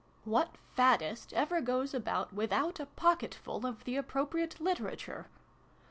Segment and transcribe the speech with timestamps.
[0.23, 5.27] (What faddist ever goes about without a pocketful of the appropriate literature